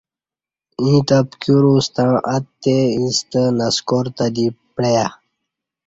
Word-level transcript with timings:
ییں 0.83 1.01
تہ 1.07 1.17
پکیورہ 1.29 1.73
ستݩع 1.85 2.13
اتے 2.35 2.75
اِیݪستہ 2.97 3.41
نسکار 3.57 4.05
تہ 4.15 4.25
دی 4.35 4.45
پعیہ 4.75 5.05